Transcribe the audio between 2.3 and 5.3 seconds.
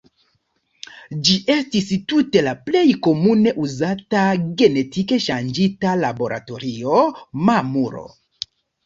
la plej komune uzata genetike